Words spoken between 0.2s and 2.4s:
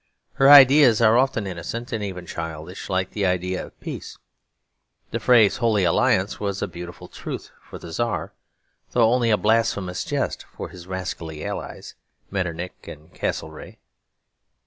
Her ideas are often innocent and even